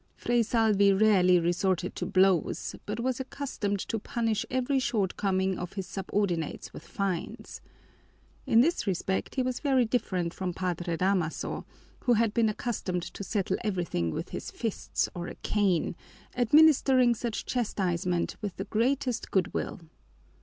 Fray 0.15 0.41
Salvi 0.41 0.91
rarely 0.91 1.39
resorted 1.39 1.95
to 1.97 2.07
blows, 2.07 2.75
but 2.87 2.99
was 2.99 3.19
accustomed 3.19 3.77
to 3.81 3.99
punish 3.99 4.47
every 4.49 4.79
shortcoming 4.79 5.59
of 5.59 5.73
his 5.73 5.85
subordinates 5.85 6.73
with 6.73 6.81
fines. 6.81 7.61
In 8.47 8.61
this 8.61 8.87
respect 8.87 9.35
he 9.35 9.43
was 9.43 9.59
very 9.59 9.85
different 9.85 10.33
from 10.33 10.55
Padre 10.55 10.97
Damaso, 10.97 11.67
who 11.99 12.13
had 12.13 12.33
been 12.33 12.49
accustomed 12.49 13.03
to 13.03 13.23
settle 13.23 13.57
everything 13.63 14.09
with 14.09 14.29
his 14.29 14.49
fists 14.49 15.07
or 15.13 15.27
a 15.27 15.35
cane, 15.35 15.95
administering 16.35 17.13
such 17.13 17.45
chastisement 17.45 18.37
with 18.41 18.55
the 18.57 18.65
greatest 18.65 19.29
good 19.29 19.53
will. 19.53 19.81